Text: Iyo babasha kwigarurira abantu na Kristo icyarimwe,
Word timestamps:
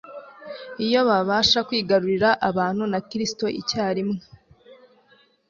Iyo 0.85 0.99
babasha 1.09 1.59
kwigarurira 1.67 2.29
abantu 2.49 2.83
na 2.91 2.99
Kristo 3.09 3.45
icyarimwe, 3.61 4.19